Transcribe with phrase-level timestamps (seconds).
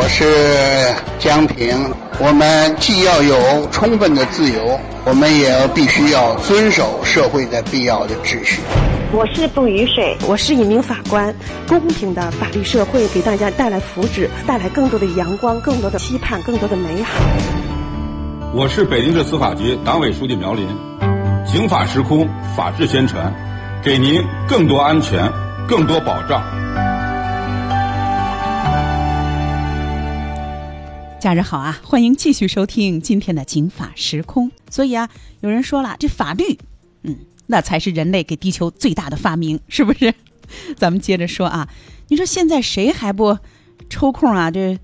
[0.00, 1.92] 我是江平。
[2.20, 8.60] 我们既要有充分的自由，我们也要必须要遵守社会的必要的秩序。
[9.10, 11.34] 我是杜雨水，我是一名法官。
[11.66, 17.20] 公平的法律社会给大家带来福祉，带来更多的阳光，更多的期盼，更多的美好。
[18.54, 20.68] 我是北京市司法局党委书记苗林。
[21.44, 22.24] 刑法时空，
[22.56, 23.34] 法治宣传，
[23.82, 25.28] 给您更多安全，
[25.66, 26.40] 更多保障。
[31.20, 34.48] 家人好啊，欢迎继续收听今天的《警法时空》。
[34.70, 35.08] 所以啊，
[35.40, 36.56] 有人说了，这法律，
[37.02, 37.18] 嗯，
[37.48, 40.14] 那才是人类给地球最大的发明，是不是？
[40.78, 41.68] 咱们接着说啊，
[42.06, 43.36] 你说现在谁还不
[43.90, 44.48] 抽空啊？
[44.48, 44.78] 这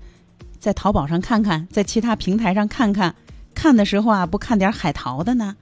[0.59, 3.15] 在淘宝上看看，在其他平台上看看，
[3.53, 5.55] 看的时候啊，不看点海淘的呢？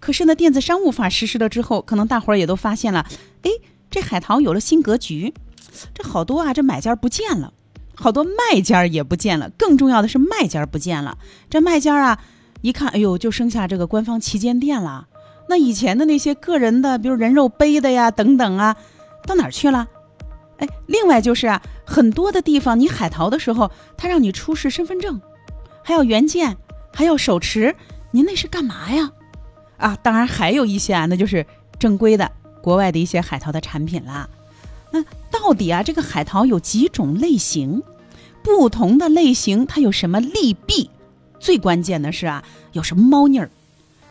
[0.00, 3.06] 可是呢，电子商务法实施了之后，可能大伙儿也都发现了，
[3.42, 3.50] 哎，
[3.92, 5.32] 这海淘有了新格局，
[5.94, 7.52] 这好多啊，这买家不见了。
[7.96, 11.18] 好多卖家也不见了，更重要的是卖家不见了。
[11.50, 12.20] 这卖家啊，
[12.60, 15.08] 一看，哎呦，就剩下这个官方旗舰店了。
[15.48, 18.76] 那以前的那些个人的，比如人肉背的呀，等等啊，
[19.26, 19.88] 到哪儿去了？
[20.58, 25.20] 哎，另外就是啊，很多的地方你海淘的时候，他让你出示身份证，
[25.82, 26.56] 还要原件，
[26.92, 27.74] 还要手持，
[28.10, 29.10] 您那是干嘛呀？
[29.78, 31.46] 啊，当然还有一些啊，那就是
[31.78, 32.30] 正规的
[32.62, 34.28] 国外的一些海淘的产品啦。
[34.90, 37.82] 那到底啊，这个海淘有几种类型？
[38.42, 40.90] 不同的类型它有什么利弊？
[41.40, 43.50] 最关键的是啊，有什么猫腻儿？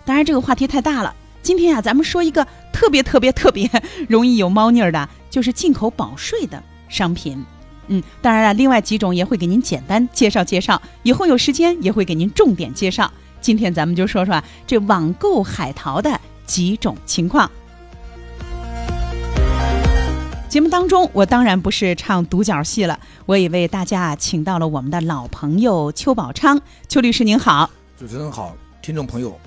[0.06, 1.16] 当然这个话题太大了。
[1.42, 3.70] 今天啊，咱们说一个特别特别特别
[4.09, 7.44] 容易有猫腻儿的，就是进口保税的商品。
[7.88, 13.12] 嗯，当然了，另外几种也会给您简单介绍介绍，以后有时间也会给您重点介绍。
[13.42, 17.50] 今天咱们就说说这网购海淘的几种情况。
[20.56, 29.38] 节目当中，我当然不是唱独角戏了，我也为大家请到了我们的老朋友邱宝昌，邱律师您好，主持人好，听众朋友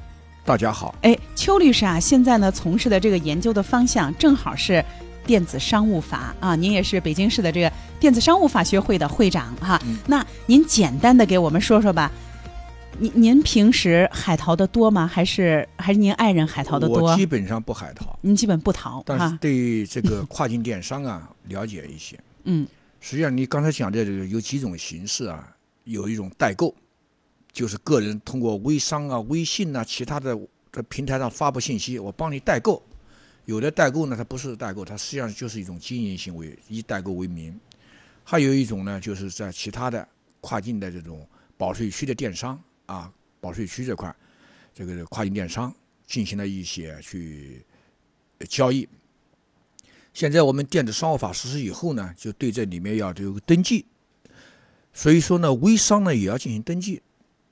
[0.44, 0.94] 大家好。
[1.00, 4.84] 哎，邱律师啊，现在呢从事的这个研究的方向正好是
[5.24, 12.12] 电子商务法啊，您也是北京市的这个电子商务法学会的会长哈，那您简单的给我们说说吧。
[13.00, 15.06] 您您平时海淘的多吗？
[15.06, 17.02] 还是还是您爱人海淘的多？
[17.02, 18.18] 我基本上不海淘。
[18.22, 22.18] 您基本不淘，但是对这个跨境电商啊了解一些。
[22.44, 22.66] 嗯，
[23.00, 25.54] 实际上你刚才讲的这个有几种形式啊？
[25.84, 26.74] 有一种代购，
[27.52, 30.36] 就是个人通过微商啊、微信啊、其他的
[30.72, 32.82] 在平台上发布信息，我帮你代购。
[33.44, 37.58] 有的代购呢，它不是代购，它实际上就是一种经营行为，以代购为名。
[38.24, 40.06] 还有一种呢，就是在其他的
[40.40, 41.26] 跨境的这种
[41.56, 42.60] 保税区的电商。
[42.88, 44.14] 啊，保税区这块，
[44.74, 45.72] 这个跨境电商
[46.06, 47.64] 进行了一些去
[48.48, 48.88] 交易。
[50.14, 53.84] 现在我们电子商务法实施以后呢，就对这里面要有个登记。
[54.94, 57.02] 所以说呢，微商呢也要进行登记，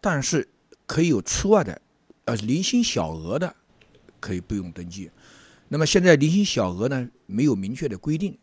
[0.01, 0.49] 但是
[0.87, 1.81] 可以有除外的，
[2.25, 3.55] 呃，零星小额的
[4.19, 5.11] 可以不用登记。
[5.69, 8.37] 那么现在零星小额呢没有明确的规定。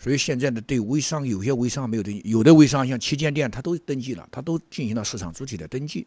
[0.00, 6.06] 所以现在呢，对微商有些微商没有登记，有的微商像旗舰店，他都登记了，他都进行了市场主体的登记。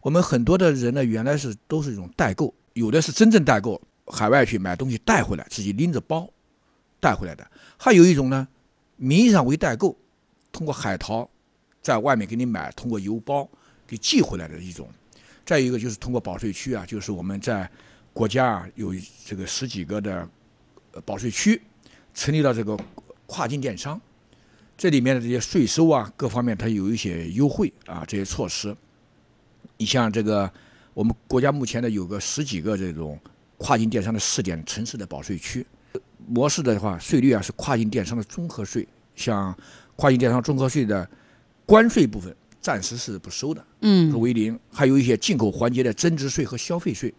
[0.00, 6.28] 我们很多的人呢，原来是都是一种代购，有的是真正代购，海外去买东西带回来，自己拎着包
[6.98, 7.44] 带回来的；
[7.78, 8.48] 还有一种呢，
[8.96, 9.96] 名义上为代购，
[10.50, 11.30] 通过海淘
[11.80, 13.48] 在外面给你买，通过邮包
[13.86, 14.88] 给寄回来的一种。
[15.46, 17.70] 再一个就是通过保税区啊，就是我们在
[18.12, 18.92] 国家啊有
[19.24, 20.28] 这个十几个的
[21.04, 21.62] 保税区，
[22.12, 22.76] 成立了这个。
[23.26, 24.00] 跨境电商，
[24.76, 28.76] 这里面的这些税收啊，各方面它有一些优惠啊，这些措施。
[29.76, 30.50] 你像这个，
[30.92, 33.18] 我们国家目前呢有个十几个这种
[33.56, 35.66] 跨境电商的试点城市的保税区
[36.26, 38.86] 模式的话，税率啊是跨境电商的综合税，
[39.16, 39.56] 像
[39.96, 41.08] 跨境电商综合税的
[41.66, 44.58] 关税部分暂时是不收的，嗯，为零。
[44.72, 47.12] 还有一些进口环节的增值税和消费税，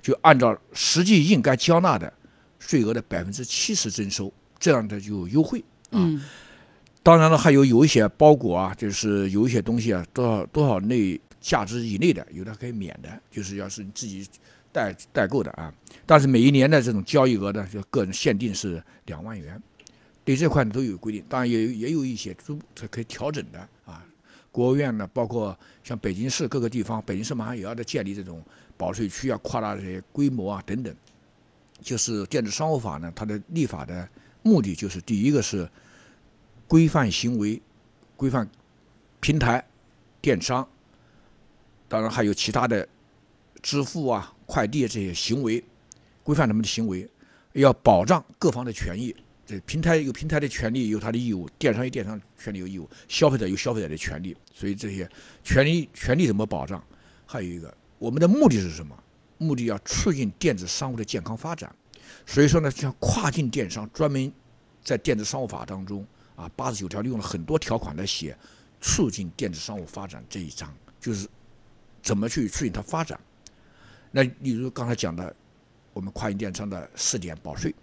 [0.00, 2.12] 就按照实际应该交纳的
[2.58, 4.32] 税额的百分之七十征收。
[4.58, 5.98] 这样的就优惠啊，
[7.02, 14.28] 当然了，还有有一些包裹啊，就是有一些东西啊，多少多少内价值以内的，有的可以免的，就是要是你自己
[14.72, 15.72] 代代购的啊。
[16.04, 19.58] 但是每一年的这种交易额呢，就个人限定是两万元，
[20.24, 21.24] 对这块都有规定。
[21.28, 22.58] 当然也也有一些租
[22.90, 24.04] 可以调整的啊。
[24.52, 28.42] 国务院呢，包括像北京市各个地方，北京市马上也要在建立这种
[28.76, 30.94] 保税区啊，扩大这些规模啊等等。
[31.80, 34.06] 就是电子商务法呢，它的立法的。
[34.48, 35.68] 目的就是第一个是
[36.66, 37.60] 规范行为，
[38.16, 38.48] 规范
[39.20, 39.62] 平台
[40.22, 40.66] 电商，
[41.86, 42.88] 当然还有其他的
[43.60, 45.62] 支付啊、快递这些行为，
[46.22, 47.06] 规范他们的行为，
[47.52, 49.14] 要保障各方的权益，
[49.44, 54.34] 这平台有平台的权利，有他的义务；电商有电商权利有义务；消费者有消费者的权利。
[54.54, 55.06] 所以这些
[55.44, 56.82] 权利权利怎么保障？
[57.26, 58.96] 还有一个，我们的目的是什么？
[59.36, 61.74] 目的要促进电子商务的健康发展。
[62.26, 64.32] 所以说呢，像跨境电商专门
[64.82, 66.06] 在电子商务法当中
[66.36, 68.36] 啊，八十九条利用了很多条款来写
[68.80, 71.28] 促进电子商务发展这一章，就是
[72.02, 73.18] 怎么去促进它发展。
[74.10, 75.34] 那例如刚才讲的，
[75.92, 77.74] 我们跨境电商的试点保税。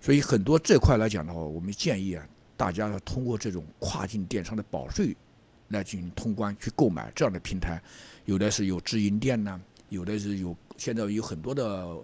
[0.00, 5.16] 所以很多这块来讲的话，我们建议啊，大家要通过这种跨境电商的保税
[5.68, 7.82] 来进行通关去购买这样的平台，
[8.26, 9.58] 有的是有直营店呢，
[9.88, 11.96] 有的是有现在有很多的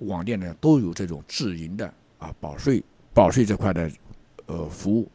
[0.00, 2.82] 网店呢都有这种自营的啊保税
[3.14, 3.90] 保税这块的
[4.46, 5.10] 呃服务，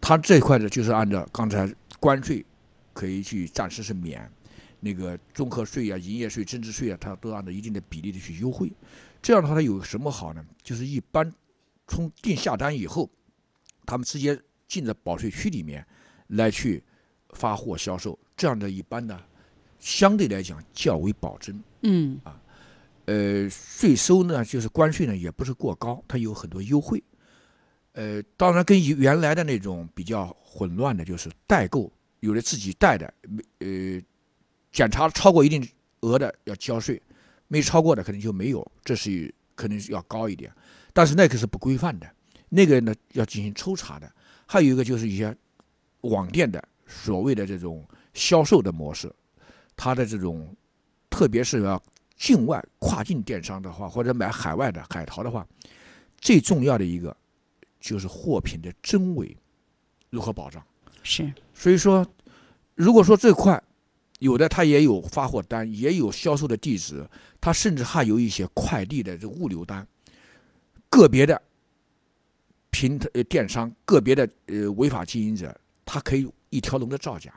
[0.00, 2.44] 它这块呢就是按照刚才关税
[2.92, 4.30] 可以去暂时是免，
[4.80, 8.72] 那个综合税啊、营业税、增值税啊，它都按照一定的比例的去优惠，
[9.20, 10.44] 这样的话它有什么好呢？
[10.62, 11.32] 就是一般。
[11.92, 13.10] 从定下单以后，
[13.84, 15.84] 他们直接进到保税区里面
[16.28, 16.80] 来去
[17.30, 19.20] 发货销售，这样的一般呢，
[19.80, 21.60] 相对来讲较为保真。
[21.82, 22.40] 嗯啊，
[23.06, 27.02] 呃，税收呢，就是关税呢，也不是过高，它有很多优惠。
[27.92, 33.12] 呃，当然跟原来的那种比较混乱的，就是代购，有的自己带的，
[33.58, 34.00] 呃，
[34.70, 35.68] 检查超过一定
[36.02, 37.02] 额的要交税，
[37.48, 40.52] 没超过的可能就没有，这是可能要高一点。
[40.92, 42.08] 但是那个是不规范的，
[42.48, 44.10] 那个呢要进行抽查的。
[44.46, 45.36] 还有一个就是一些
[46.02, 49.12] 网店的所谓的这种销售的模式，
[49.76, 50.54] 它的这种，
[51.08, 51.82] 特别是要
[52.20, 55.44] 境外跨境电商的话，或者买海外的海淘的话，
[56.18, 57.16] 最重要的一个
[57.80, 59.34] 就是货品的真伪
[60.10, 60.62] 如何保障？
[61.02, 61.32] 是。
[61.54, 62.06] 所以说，
[62.74, 63.60] 如果说这块
[64.18, 67.08] 有的它也有发货单，也有销售的地址，
[67.40, 69.86] 它甚至还有一些快递的这物流单。
[70.90, 71.40] 个别的
[72.70, 77.32] 平台呃电商，个别的呃违法经营者，他可以一条龙的造假，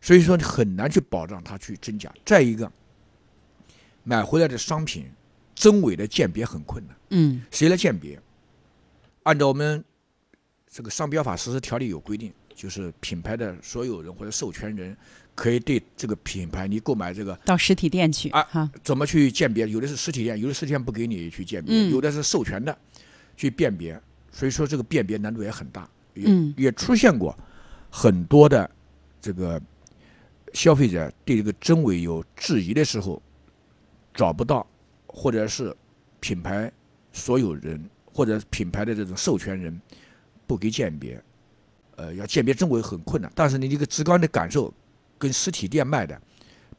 [0.00, 2.14] 所以说很难去保障他去真假。
[2.24, 2.70] 再一个，
[4.08, 5.04] 买回来的商品
[5.52, 6.96] 真伪的鉴别很困难。
[7.10, 8.16] 嗯，谁来鉴别？
[9.24, 9.84] 按照我们
[10.70, 14.96] 这个商标法实施条例有规定，就是品牌的所有人或者授权人
[15.34, 19.68] 可以对这个品牌你购买这个到实体店去啊哈，怎么去鉴别？
[19.68, 22.78] 有的是实体店，有的实体店不给你去鉴别，有的是授权的
[23.36, 24.00] 去辨别，
[24.30, 27.36] 所以说这个辨别难度也很大，也嗯也出现过
[27.90, 28.70] 很多的
[29.20, 29.60] 这个
[30.52, 33.20] 消费者对这个真伪有质疑的时候，
[34.16, 34.66] 找不到，
[35.06, 35.72] 或者是
[36.18, 36.72] 品牌
[37.12, 39.80] 所有人或者品牌的这种授权人
[40.46, 41.22] 不给鉴别，
[41.94, 43.30] 呃，要鉴别真伪很困难。
[43.34, 44.74] 但是你这个直观的感受。
[45.18, 46.20] 跟实体店卖的、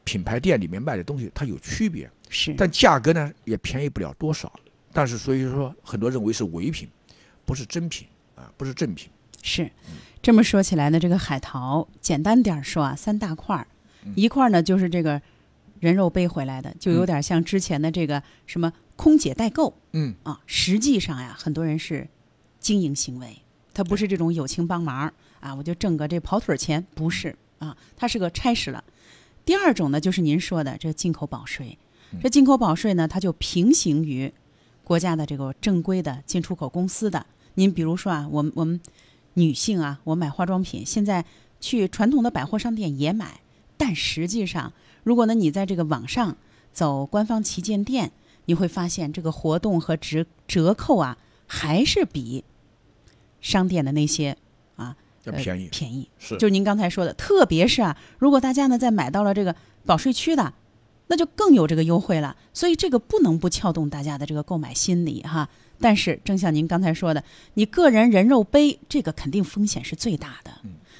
[0.04, 4.48] 品牌店里面卖的东西，它有区别，是，但价格呢也便宜不了多少。
[4.92, 6.88] 但是所以说，很多认为是伪品，
[7.44, 8.06] 不是真品
[8.36, 9.10] 啊，不是正品。
[9.42, 9.68] 是，
[10.22, 13.66] 这么说起来呢，这个海淘简单点说啊，三大块儿，
[14.04, 15.20] 嗯一块儿呢就是这个
[15.80, 20.40] 人肉背回来的，就有点像之前的这个什么空姐代购嗯啊。
[20.46, 22.08] 实际上呀，很多人是
[22.58, 23.38] 经营行为，
[23.72, 28.82] 他不是这种友情帮忙啊，我就挣个这跑腿儿钱，不是啊，他是个差事了。
[29.44, 31.78] 第二种呢，就是您说的这进口保税，
[32.22, 34.32] 这进口保税呢，它就平行于
[34.84, 37.24] 国家的这个正规的进出口公司的。
[37.54, 38.80] 您比如说啊，我们我们
[39.34, 41.24] 女性啊，我买化妆品，现在
[41.60, 43.40] 去传统的百货商店也买，
[43.76, 46.36] 但实际上，如果呢你在这个网上
[46.72, 48.12] 走官方旗舰店，
[48.46, 52.44] 你会发现这个活动和折折扣啊，还是比
[53.40, 54.36] 商店的那些
[54.76, 56.08] 啊呃要便宜，便宜。
[56.18, 60.54] 是就您刚才说的，特别是啊，如果大家呢在买到了这个保税区的，
[61.06, 62.36] 那就更有这个优惠了。
[62.52, 65.48] 所以这个不能不撬动大家的这个购买心理哈。
[65.80, 67.22] 但是正像您刚才说的，
[67.54, 70.50] 你个人人肉背这个肯定风险是最大的。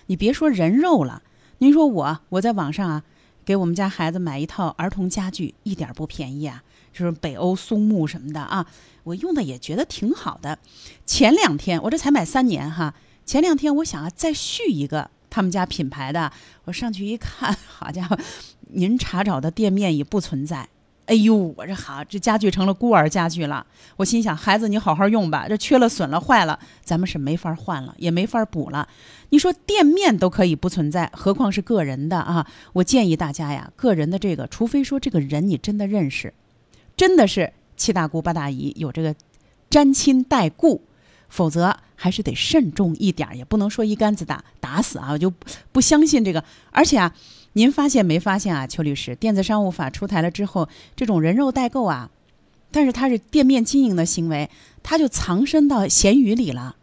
[0.07, 1.23] 你别说人肉了，
[1.59, 3.05] 您说我我在网上啊，
[3.49, 6.62] 给我们家孩子买一套儿童家具，一点不便宜啊，
[6.93, 8.67] 就是北欧松木什么的啊，
[9.05, 10.59] 我用的也觉得挺好的。
[11.07, 12.93] 前两天我这才买三年哈，
[13.25, 16.31] 前两天我想啊再续一个他们家品牌的，
[16.64, 18.19] 我上去一看， 好家伙，
[18.61, 20.69] 您查找的店面已不存在。
[21.09, 23.67] 哎呦，我这好，这家具成了孤儿家具了。
[23.97, 28.87] 我心想，孩子你好好用吧，这缺了损了坏了，咱们是没法换了，也没法补了。
[29.31, 32.47] 你说店面都可以不存在，何况是个人的啊？
[32.75, 36.35] 我建议大家呀，个人的这个，除非说这个人你真的认识，
[36.95, 39.15] 真的是七大姑八大姨有这个
[39.71, 40.83] 沾亲带故，
[41.31, 45.12] 否则还是得慎重一点，也不能说一竿子打打死啊！
[45.12, 45.33] 我就
[45.73, 46.45] 不相信这个。
[46.71, 47.15] 而且啊，
[47.59, 52.09] 您发现没发现啊，邱律师，电子商务法出台了之后，这种人肉代购啊，
[52.71, 54.49] 但是它是店面经营的行为，
[54.85, 56.77] 它就藏身到闲鱼里了。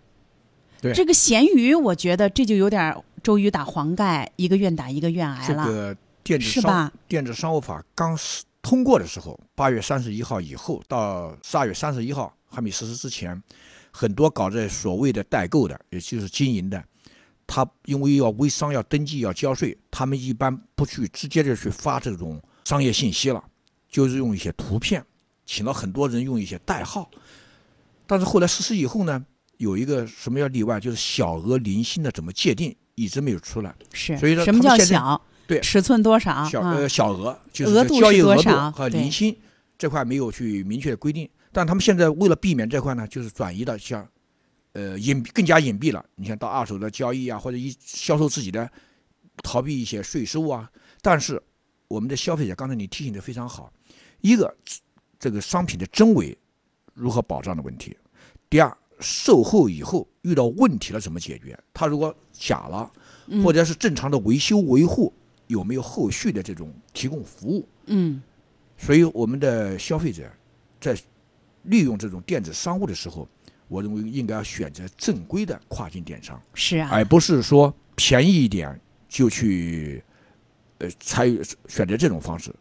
[0.81, 5.65] 对这个闲鱼，我觉得这就有点周瑜打黄盖，一个愿打一个愿挨了。
[5.65, 8.17] 这个电子商是吧电子商务法刚
[8.61, 13.41] 通过的时候，八月三十一号以后到十二月三十一号还没实施之前，
[13.91, 16.83] 很多搞这所谓的代购的，也就是经营的，
[17.47, 23.41] 他因为要微商要登记要交税，他们一般不去直接的去发这种商业信息了，
[23.89, 25.01] 就是用一些图片，
[25.45, 27.09] 请了很多人用一些代号，
[28.05, 29.25] 但是后来实施以后呢，
[29.55, 33.73] 有一个什么叫例外，就是小额零星的怎么界定，一直没有出来。
[33.93, 35.21] 是，所以说什么叫小？
[35.47, 36.43] 对尺寸多少？
[36.49, 39.33] 小啊呃小额就是是交易额度和零星
[39.77, 44.05] 这块没有去明确的规定，但他们现在为了避免这块呢，就是转移到像
[44.73, 46.03] 呃隐更加隐蔽了。
[46.15, 48.69] 你像到二手的交易啊，或者一销售自己的，
[49.43, 50.69] 逃避一些税收啊。
[51.01, 51.41] 但是
[51.87, 53.71] 我们的消费者，刚才你提醒的非常好，
[54.21, 54.55] 一个
[55.19, 56.37] 这个商品的真伪
[56.93, 57.97] 如何保障的问题，
[58.49, 61.57] 第二售后以后遇到问题了怎么解决？
[61.73, 62.91] 他如果假了，
[63.27, 65.13] 嗯或者是正常的维修维护。
[65.47, 67.69] 有没有后续的这种提供服务？
[67.85, 68.19] 嗯，
[68.79, 70.27] 所以我们的消费者
[70.81, 70.97] 在
[71.61, 73.29] 利用这种电子商务的时候，
[73.67, 80.03] 我认为应该要选择正规的跨境电商，是啊，而不是说便宜一点就去
[80.79, 82.53] 呃参与选择这种方式，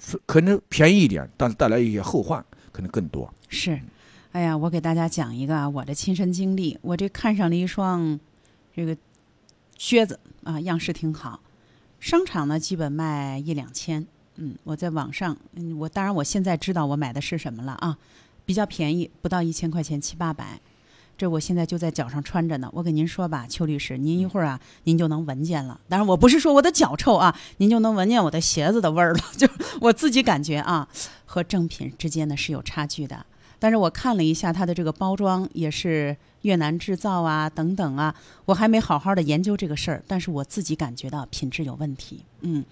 [0.00, 3.32] 是可能便宜一点，但是带来一些后患可能更多。
[3.48, 3.80] 是。
[4.32, 8.20] 哎呀，我给大家讲一个啊我的亲身经历，我这看上了一双
[8.76, 8.96] 这个
[9.76, 11.40] 靴子啊，样式挺好。
[11.98, 14.06] 商场呢，基本卖一两千。
[14.36, 17.98] 嗯，我在网上，嗯，我当然我现在知道我买的是什么了啊，
[18.44, 20.60] 比较便宜，不到一千块钱，七八百。
[21.18, 22.70] 这我现在就在脚上穿着呢。
[22.72, 25.80] 我给您说吧，邱律师，您一会儿啊，您就能闻见了。
[25.88, 29.20] 当然，我不是说我的脚臭啊，您就能闻见我的鞋子的味儿了。
[29.36, 29.48] 就
[29.80, 30.88] 我自己感觉啊，
[31.26, 33.26] 和正品之间呢是有差距的。
[33.58, 42.22] 但是我看了一下它的这个包装，也是越南制造啊，等等啊，我还没好好的研究这个事儿，但是我自己感觉到品质有问题。
[42.42, 42.64] 嗯，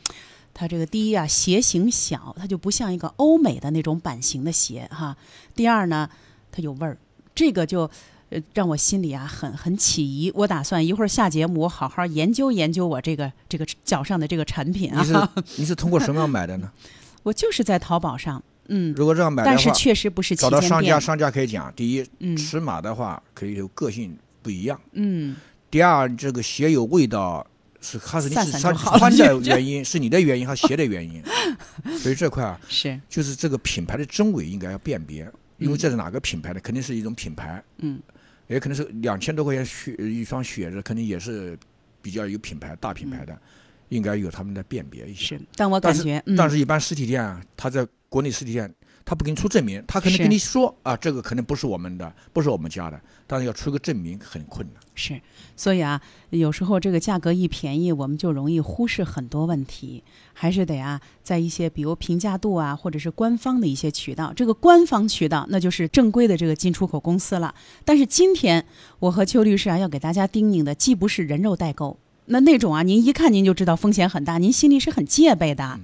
[0.55, 5.17] 它这个第一啊，鞋型小，它就不像一个欧美的那种版型的鞋哈。
[5.57, 6.09] 第二呢，
[6.53, 6.97] 它有味儿，
[7.35, 7.91] 这个就
[8.31, 10.31] 呃让我心里啊很很起疑。
[10.35, 15.33] 我打算一会儿下节目，我好好研究研究我这个这个脚上的这个产品啊你是啊。
[15.57, 16.71] 你是通过什么样买的呢？
[17.23, 20.61] 我就是在淘宝上，嗯，如果这样买的话但是，确实不是找到。
[20.61, 24.81] 商家，商家可以讲，第一，嗯尺码的话可以有个性不一样。
[24.93, 25.35] 嗯，
[25.71, 27.45] 第二，这个鞋有味道，
[27.81, 31.21] 是还是你散是穿穿的就原因， 是你的原因还是鞋的原因？
[31.99, 38.01] 所以这块啊，是，就是这个品牌的真伪应该要辨别，因为这是哪个品牌的，肯定是一种品牌，嗯，
[38.47, 41.59] 也可能是两千多块钱靴一双靴子，肯定也是
[42.03, 43.37] 比较有品牌、大品牌的，
[43.89, 45.37] 应该有他们的辨别一些。
[45.37, 48.73] 是，但我但是感觉，嗯、但是，一般实体店啊，他在国内实体店，
[49.07, 54.83] 他不给你出证明，他可能跟你说啊，这个可能不是我们的，不是我们家的，但是要出个证明很困难。
[54.97, 55.21] 是，
[55.57, 67.55] 所以啊，有时候这个价格一便宜，我们就容易忽视很多问题，还是得啊，在一些比如平价度啊，或者是官方的一些渠道，这个官方渠道那就是正规的这个进出口公司了。
[67.85, 68.67] 但是今天
[68.99, 75.79] 我和邱律师啊，要给大家叮咛的，既不是人肉代购，那那种啊，您一看您就知道风险很大，您心里是很戒备的。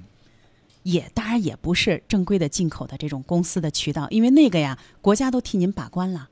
[0.83, 6.29] 也当然也不是正规的进口的这种公司的渠道，因为那个呀，国家都替您把关了。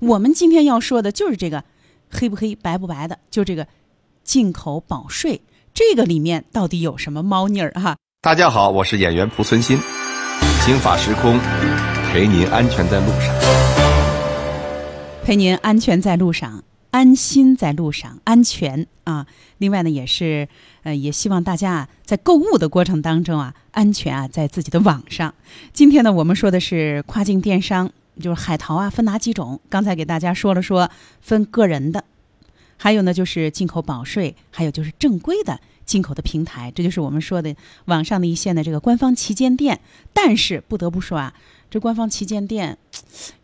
[0.00, 1.64] 我们今天要说的就是这个
[2.10, 3.66] 黑不黑、白不白的，就这个
[4.24, 5.42] 进口保税，
[5.74, 7.96] 这个里面到底有什么猫腻儿哈？
[8.22, 9.78] 大家好，我是演员蒲存昕，
[10.64, 11.38] 刑法时空，
[12.10, 13.34] 陪您安全在路上。
[15.24, 19.26] 陪您安全在路上，安心在路上，安全啊！
[19.58, 20.48] 另外呢，也是
[20.84, 25.34] 呃，也希望大家啊，在购物的过程当中啊，安全啊，在自己的网上。
[25.72, 27.90] 今天呢，我们说的是跨境电商，
[28.20, 29.60] 就是海淘啊，分哪几种？
[29.68, 30.90] 刚才给大家说了说，
[31.20, 32.04] 分个人的，
[32.76, 37.54] 还有呢就是进口保税，还有就是正规的进口的平台，这就是我们说的
[37.84, 39.80] 网上的一线的这个官方旗舰店。
[40.14, 41.34] 但是不得不说啊，
[41.70, 42.78] 这官方旗舰店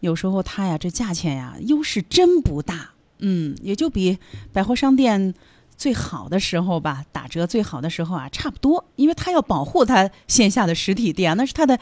[0.01, 2.94] 有时候它呀这价钱呀优势真不大，
[3.27, 4.19] 嗯，也就比
[4.53, 5.35] 百货商店
[5.77, 11.79] 最好的时候吧，打折最好的时候啊差不多，因为他要保护他线下的实体店，那是他的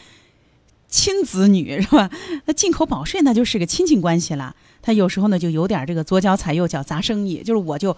[0.88, 2.08] 亲子女是吧？
[2.44, 4.54] 那进口保税那就是个亲戚关系了。
[4.80, 7.96] 他有时候呢就有点这个左脚踩右脚砸生意，就是我就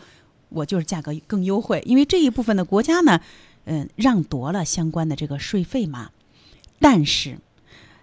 [0.49, 3.21] 我就是价格更优惠，因为这一部分的国家呢，
[3.67, 6.11] 嗯、让夺了相关的这个税费嘛。
[6.81, 7.39] 但是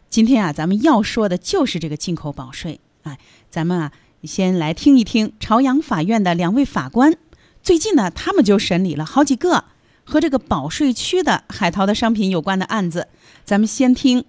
[0.10, 2.80] 今天啊，咱们要说的就是这个进口保税。
[3.04, 3.18] 哎，
[3.50, 3.92] 咱们啊
[4.24, 7.16] 先来听一听朝阳法院的两位法官，
[7.64, 9.64] 最近呢他们就审理了好几个
[10.04, 13.08] 和这个保税区的海淘的商品有关的案子。
[13.44, 14.24] 咱们先听，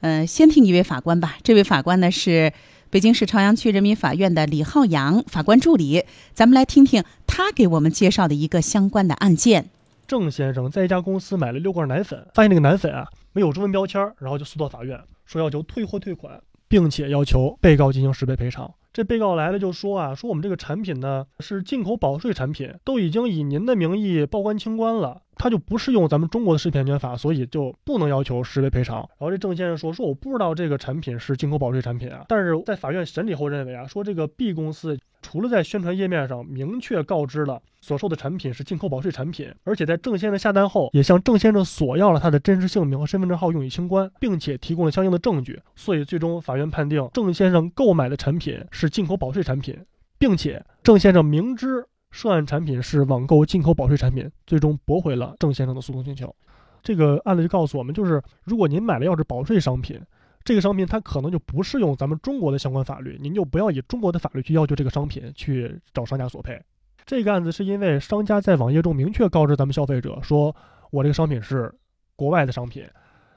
[0.00, 1.36] 呃，先听一位法官吧。
[1.42, 2.54] 这位法官呢是
[2.88, 9.68] 北京市朝阳区人民法院的李浩洋法官助理，咱们来听听他给我们介绍的一个相关的案件。
[10.06, 18.72] 郑先生在一家公司买了六罐奶粉，发现那个奶粉啊没有中文标签，然后就诉到法院，说要求退货退款，并且要求被告进行十倍赔偿。
[18.94, 28.98] 这被告来了就说啊，说我们这个产品呢是进口保税产品，都已经以您的名义报关清关了，他就不适用咱们中国的食品安全法，所以就不能要求十倍赔偿。
[28.98, 34.98] 然后这郑先生说，说我不知道这个产品是进口保税产品啊，但是在法院审理后认为啊，说这个 B 公司。
[35.22, 49.74] 除了在宣传页面上明确告知了所售的产品是进口保税产品，而且在郑先生下单后也向郑先生索要了他的真实姓名和身份证号用以清关，并且提供了相应的证据，所以最终法院判定郑先生购买的产品是进口保税产品，
[50.18, 51.82] 并且郑先生明知
[52.14, 56.32] 涉案产品是网购进口保税产品，最终驳回了郑先生的诉讼请求。
[56.80, 60.00] 这个案子就告诉我们，就是如果您买的要是保税商品。
[60.44, 66.62] 这个商品它可能就不适用咱们中国的相关法律，您就不要以中国的法律去要求这个商品去找商家索赔。
[67.06, 70.54] 这个案子是因为商家在网页中明确告知咱们消费者说，
[70.90, 71.74] 我这个商品是
[72.14, 72.86] 国外的商品，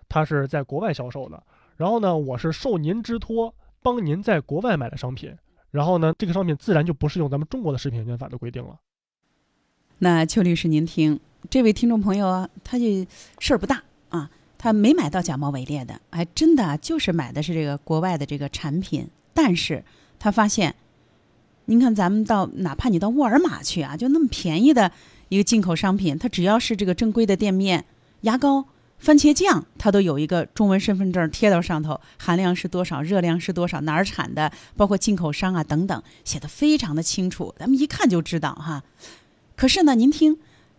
[0.09, 1.41] 它是在国外销售的。
[1.77, 5.33] 然后呢，我是受您之托帮您在国外买的商品，
[5.71, 8.79] 然后呢，这个商品自然就不适用咱们中国的食品安全法的规定了。
[9.99, 11.19] 那邱律师您听，
[11.49, 12.85] 这位听众朋友啊，他就
[13.39, 14.29] 事儿不大啊。
[14.59, 19.07] 他没买到假冒伪劣的，哎，真的就是买的是这个国外的这个产品。
[19.33, 19.83] 但是
[20.17, 20.73] 他发现，
[21.65, 24.91] 您看咱们到哪怕你到沃尔玛去啊，就那么便宜的
[25.29, 27.85] 一个进口商品，它只要是这个正规的店面，
[28.21, 28.65] 牙膏、
[28.99, 38.83] 番茄酱，它都有一个中文身份证贴到上头，含量是多少，热量是多少，哪儿产的，包括进口商啊等等，写的非常的清楚，咱们一看就知道哈。
[39.55, 40.37] 可是呢，您听，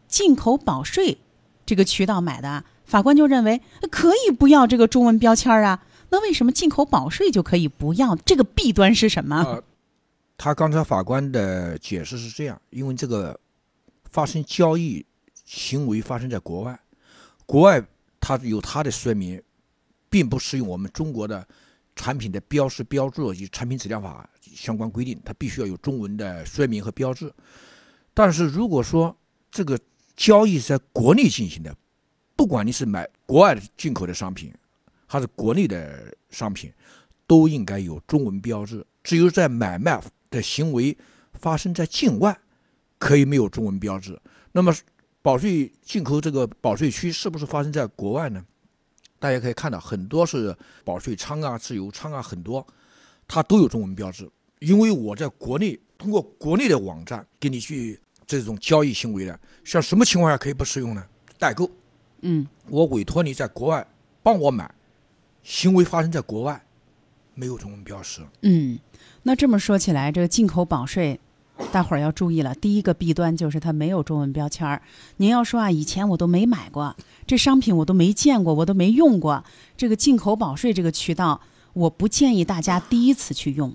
[0.08, 1.18] 进口保税
[1.64, 2.64] 这个渠道买的。
[2.84, 3.60] 法官就认为
[3.90, 8.16] 可以不要这个中文标签啊，那为什么进口保税就可以不要？
[8.16, 9.62] 这个弊端是什么？
[10.38, 13.38] 他刚才法官的解释是这样：因为这个
[14.10, 15.04] 发生交易
[15.44, 16.80] 行为发生在国外，
[17.44, 17.82] 国外
[18.20, 19.42] 它有它的说明，
[20.08, 21.46] 并不适用我们中国的
[21.96, 27.32] 产品的标识标注及产品质量法相关规定，它必须要有中文的说明和标志。
[28.14, 29.16] 但是如果说
[29.50, 29.78] 这个
[30.16, 31.74] 交易在国内进行的，
[32.34, 34.52] 不管你是买国外的进口的商品，
[35.06, 36.72] 还是国内的商品，
[37.26, 38.84] 都应该有中文标志。
[39.02, 40.00] 只有在买卖
[40.30, 40.96] 的行为
[41.32, 42.38] 发生在境外，
[42.98, 44.20] 可以没有中文标志。
[44.52, 44.74] 那么，
[45.20, 48.44] 保税进口这个保税区是不是发生在国外呢？
[49.18, 52.64] 大家可以看到，很多是保税仓啊、自由仓啊，很多
[53.26, 54.30] 它都有中文标志。
[54.60, 61.04] 因为我在国内通过国内的网站给你去这种交易行为的，像什么情况下可以不适用呢？
[61.38, 61.70] 代购。
[62.20, 63.86] 嗯，我委托你在国外
[64.22, 64.72] 帮我买，
[65.42, 66.64] 行为发生在国外，
[67.34, 68.20] 没有中文标识。
[68.42, 68.78] 嗯，
[69.22, 71.20] 那这么说起来，这个进口保税，
[71.72, 72.54] 大伙儿要注意了。
[72.54, 74.82] 第一个弊端就是它没有中文标签儿。
[75.18, 79.44] 您要说啊，以前我都没买过这商品，我都没见过，我都没用过
[79.76, 81.40] 这个进口保税这个渠道，
[81.74, 83.74] 我不建议大家第一次去用。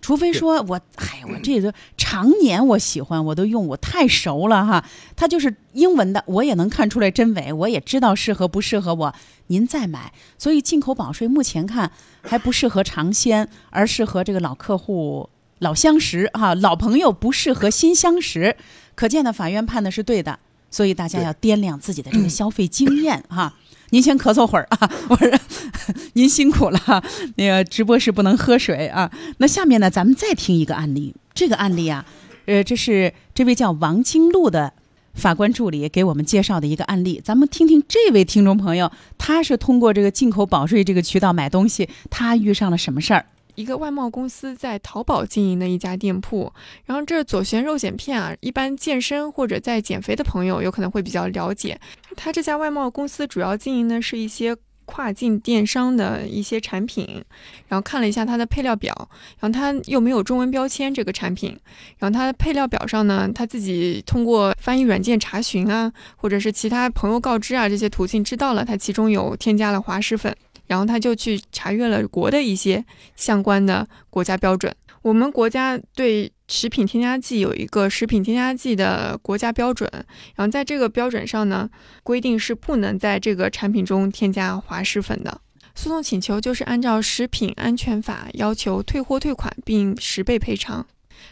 [0.00, 4.84] 除非说我，哎，我这个常年我喜欢，我都用，我太熟了哈。
[5.16, 9.14] 它就是英文的，我也能看出来真伪，我也知道适合不适合我。
[9.46, 11.90] 您再买，所以进口保税目前看
[12.22, 18.56] 还不适合尝鲜，而适合这个老客户、老相识哈，老朋友不适合新相识。
[18.94, 20.38] 可见呢，法院判的是对的，
[20.70, 23.54] 所以大家要掂量自己的这个消费经验哈。
[23.90, 24.90] 您先咳嗽会儿啊！
[25.08, 25.30] 我说
[26.14, 27.04] 您辛苦了，
[27.36, 29.10] 那个直播室不能喝水啊。
[29.38, 31.14] 那下面呢，咱们再听一个案例。
[31.32, 32.04] 这个案例啊，
[32.46, 34.72] 呃，这是这位叫王金路的
[35.14, 37.20] 法官助理给我们介绍的一个案例。
[37.24, 43.26] 咱们听听这位听众朋友，他是通过这个进口保税这个渠道买东西，他遇上了什么事儿？
[43.54, 46.52] 一个外贸公司在淘宝经营的一家店铺，
[46.84, 51.78] 然后这左旋肉碱片啊，一般健身或者在减肥的朋友有可能会比较了解。
[52.16, 57.24] 他这家外贸公司主要经营的是一些跨境电商的一些产品，
[57.68, 58.92] 然后看了一下它的配料表，
[59.40, 61.58] 然后它又没有中文标签这个产品，
[61.96, 70.36] 然后它的配料表上呢，他自己通过翻译软件查询啊，或者是其他朋友告知啊这些途径知道了它其中有添加了滑石粉。
[70.66, 72.84] 然后他就去查阅了国的一些
[73.16, 74.74] 相关的国家标准。
[75.02, 79.90] 我们国家对食品添加剂有一个食品添加剂的国家标准，
[80.34, 81.68] 然后在这个标准上呢，
[82.02, 85.40] 规定是不能在这个产品中添加滑石粉的。
[85.74, 90.86] 诉讼请求就是按照食品安全法要求退货退款并十倍赔偿。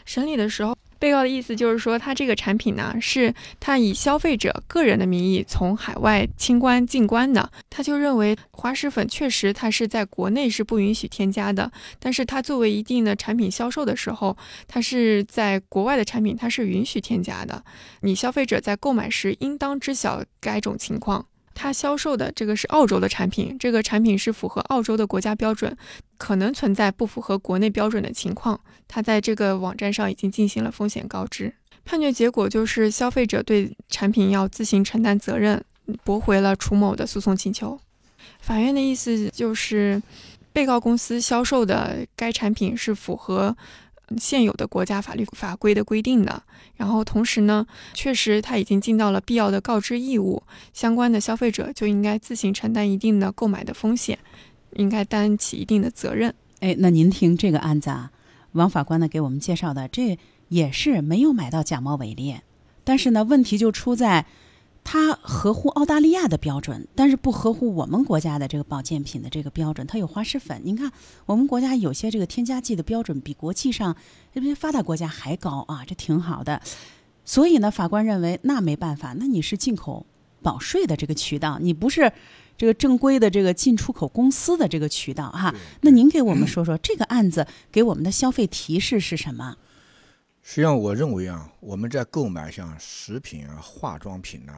[0.05, 0.77] 审理的时候。
[1.03, 7.51] 被告的意思就是说，他这个产品呢，是他以消费者个人的名义从海外清关进关的。
[7.69, 17.61] 他就认为滑石粉确实它是在国内是不允许添加的，但是它作为一定的产品销售的时候，它是在国外的产品它是允许添加的。
[17.99, 21.25] 你消费者在购买时应当知晓该种情况。
[21.53, 25.75] 他销售的这个是澳洲的产品，这个产品是符合澳洲的国家标准，
[26.17, 28.59] 可能存在不符合国内标准的情况。
[28.87, 31.53] 他在这个网站上已经进行了风险告知。
[31.85, 35.63] 判决结果就是消费者对产品要自行承担责任，
[36.03, 37.79] 驳回了楚某的诉讼请求。
[38.39, 40.01] 法院的意思就是，
[40.51, 43.55] 被告公司销售的该产品是符合。
[44.17, 46.43] 现有的国家法律法规的规定的，
[46.75, 54.19] 然后同时呢，确实他已经尽到了必要的告知义务，相关的消费者就应该自行承担一定的购买的风险，
[54.75, 56.33] 应该担起一定的责任。
[56.59, 58.11] 哎，那您听这个案子啊，
[58.51, 60.17] 王法官呢给我们介绍的，这
[60.49, 62.43] 也是没有买到假冒伪劣，
[62.83, 64.25] 但是呢，问题就出在。
[64.83, 69.87] 它合乎澳大利亚的标准，但是不合乎我们国家的这个保健品的这个标准。
[69.87, 70.91] 它有滑石粉，您看
[71.25, 73.95] 我们国家有些这个添加剂的标准比国际上
[74.33, 76.61] 这些发达国家还高啊，这挺好的。
[77.25, 80.05] 所以呢，法官认为那没办法，那你是进口
[80.41, 82.11] 保税的这个渠道，你不是
[82.57, 85.55] 这个正规的这个进出口公司的这个渠道哈。
[85.81, 89.55] 那您给我们说说这个案子给我们的消费提示是什么？
[90.41, 94.53] 实际上，我认为啊，我们在购买像食品啊、化妆品呐。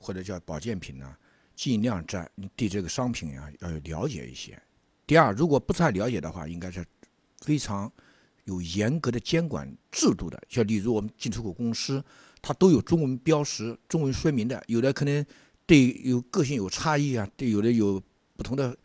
[0.00, 1.14] 或者叫保健品呢，
[1.54, 4.60] 尽量在对这个商品啊要有了解一些。
[5.06, 6.84] 第二，如果不太了解的话，应该是
[7.42, 7.90] 非常
[8.44, 10.42] 有严格的监管制度的。
[10.48, 12.02] 像例如我们进出口公司，
[12.40, 14.62] 它都有中文标识、中文说明的。
[14.66, 15.24] 有的可能
[15.66, 18.02] 对有个性有差异啊，对有的有
[18.36, 18.76] 不同的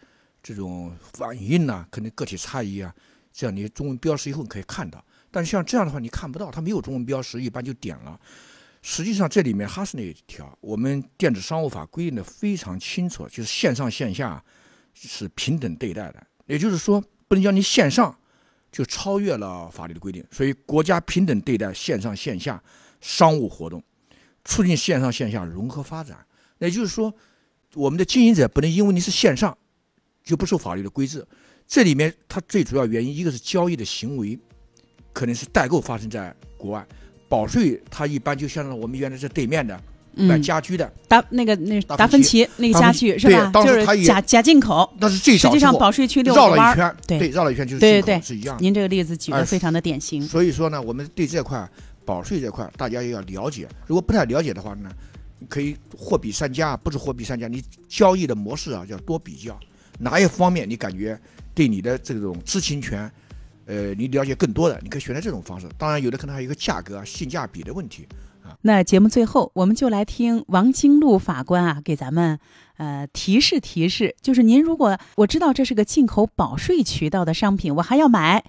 [0.43, 2.93] 这种反应呐，可能个体差异啊。
[3.31, 8.19] 这样你中文标识以后你可以看到，但是像这样的话你看不到，它没有中文标识，一般就点了。
[8.87, 14.41] 实际上，这里面还是那一条，我们电子商务法规定的非常清楚，就是线上线下
[14.93, 16.27] 是平等对待的。
[16.45, 18.15] 也就是说，不能叫你线上
[18.71, 20.23] 就超越了法律的规定。
[20.29, 22.61] 所以，国家平等对待线上线下
[23.01, 23.83] 商务活动，
[24.45, 26.23] 促进线上线下融合发展。
[26.59, 27.11] 也就是说，
[27.73, 29.57] 我们的经营者不能因为你是线上
[30.23, 31.27] 就不受法律的规制。
[31.65, 34.39] 这里面它最主要原因，一个是交易的行为
[35.11, 36.87] 可能是代购发生在国外。
[37.27, 39.79] 保税，它一般就像我们原来是对面的
[40.13, 43.51] 卖家居的达那个那达芬奇那个家具是吧？
[43.51, 48.55] 就是假假进口，那是最实际上保税区绕了一圈，对绕了一圈就是对对是一样。
[48.61, 50.21] 您这个例子举的非常的典型。
[50.21, 51.67] 所以说呢，我们对这块
[52.05, 53.67] 保税这块大家也要了解。
[53.87, 54.89] 如果不太了解的话呢，
[55.49, 59.59] 可以货比三家，不是货比三家，你交易的模式啊，要多比较
[59.99, 61.19] 哪一方面你感觉
[61.53, 63.11] 对你的这种知情权。
[63.65, 65.67] 呃，你了解更多的，你可以选择这种方式。
[65.77, 68.07] 当然，有的可能还有一个价格啊、性价比的问题
[68.43, 68.57] 啊。
[68.61, 72.39] 那节目最后，我们就来听王金禄法官啊，给咱们
[72.77, 78.43] 呃提示提示，就是您如果我知道这是个进口保税渠道的商品，我还要买，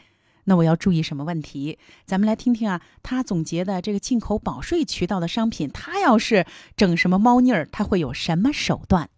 [0.45, 1.79] 那我要注意什么问题？
[2.05, 6.45] 咱们来听听啊，他总结的这个进口保税渠道的商品，他要是
[6.77, 9.09] 整什么猫腻儿，他会有什么手段？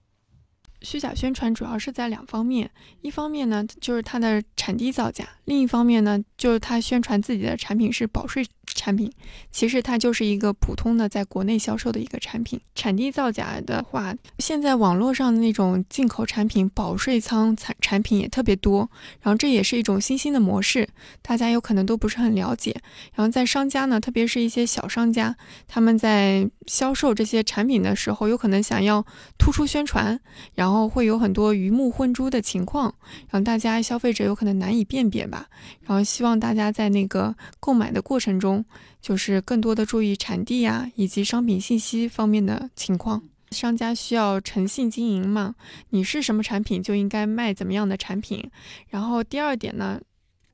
[0.82, 8.46] 虚假宣传主要是在两方面，一方面呢就是它的产地造假，另一方面呢就是它宣传自己的产品是保税。
[8.78, 9.10] 产品
[9.50, 12.60] 其实它就是一个普通的在国内销售的一个产品。
[12.76, 18.88] 产地造假的话，现在网络上的那种进口产品保税仓产产品也特别多，
[19.20, 20.88] 然后这也是一种新兴的模式，
[21.20, 22.80] 大家有可能都不是很了解。
[23.14, 25.34] 然后在商家呢，特别是一些小商家，
[25.66, 29.04] 他们在销售这些产品的时候，有可能想要
[29.36, 30.20] 突出宣传，
[30.54, 32.94] 然后会有很多鱼目混珠的情况，
[33.28, 35.48] 让大家消费者有可能难以辨别吧。
[35.82, 38.64] 然后希望大家在那个购买的过程中。
[39.00, 43.22] 就是更多的注意产地呀，以及商品信息方面的情况。
[43.50, 45.54] 商家需要诚信经营嘛，
[45.90, 48.50] 你是什么产品就应该卖怎么样的产品。
[48.90, 49.98] 然后第二点呢，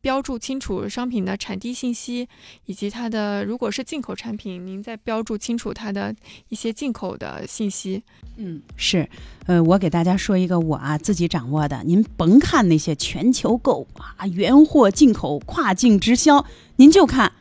[0.00, 2.28] 标注清楚商品的产地信息，
[2.66, 6.14] 以及它的如果是进口产品，您再标注清楚它的
[6.50, 8.00] 一些进口的信息。
[8.36, 9.08] 嗯，是，
[9.46, 16.46] 呃，我给大家说一个我啊自己掌握的，您甭看那些全球购啊、原货进口、跨境直销，
[16.76, 17.32] 您就看。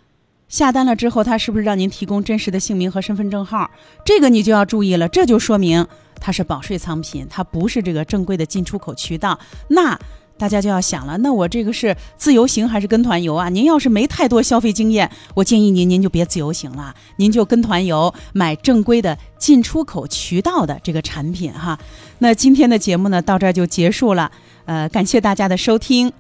[0.54, 3.72] 下单了之后，他是不是让您提供真实的姓名和身份证号？
[4.06, 5.88] 这个你就要注意了，这就说明
[6.20, 9.40] 它是保税仓品，它不是这个正规的进出口渠道。
[9.70, 9.98] 那
[10.38, 13.50] 大家就要想了，那我这个是自由行还是跟团游啊？
[13.50, 21.80] 您要是没太多消费经验，我建议您您就别自由行了，您就跟团游，买正规的进出口渠道的这个产品哈。
[22.20, 24.32] 那今天的节目呢，到这儿就结束了，
[24.66, 26.14] 呃，感谢大家的收听。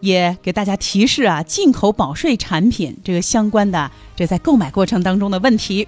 [0.00, 5.86] 也给大家提示啊，进口保税产品这个相关的这在购买过程当中的问题。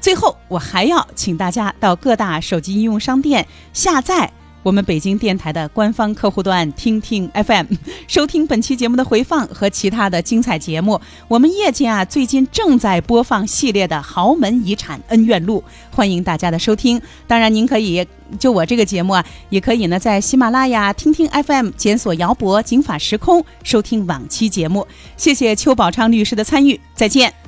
[0.00, 4.32] 最后，我还要请大家到各大手机应用商店下载。
[4.62, 7.66] 我们北京电台的官方客户端听听 FM，
[8.06, 11.00] 收听本期节目的回放和其他的精彩节目。
[11.28, 17.00] 我们业界啊，最近正在播放系列的豪门遗产恩怨录，欢迎大家的收听。
[17.26, 18.06] 当然，您可以
[18.38, 24.86] 就我这个节目啊，也可以呢在喜马拉雅听听 FM 检索姚博警法时空收听往期节目。
[25.16, 27.39] 谢谢邱宝昌律师的参与，再见。